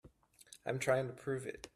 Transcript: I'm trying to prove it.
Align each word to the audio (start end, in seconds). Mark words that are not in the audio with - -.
I'm 0.65 0.79
trying 0.79 1.05
to 1.07 1.13
prove 1.13 1.45
it. 1.45 1.67